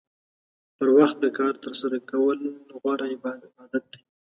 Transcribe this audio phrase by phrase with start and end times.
[0.75, 2.39] پر وخت د کار ترسره کول
[2.81, 3.07] غوره
[3.59, 4.01] عادت دی.